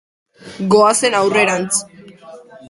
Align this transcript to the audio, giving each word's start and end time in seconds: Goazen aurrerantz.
Goazen 0.71 1.17
aurrerantz. 1.19 1.79